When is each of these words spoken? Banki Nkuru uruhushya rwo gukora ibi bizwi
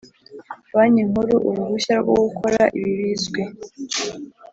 Banki 0.75 1.03
Nkuru 1.09 1.35
uruhushya 1.49 1.95
rwo 2.01 2.13
gukora 2.25 2.61
ibi 2.77 2.91
bizwi 2.99 3.41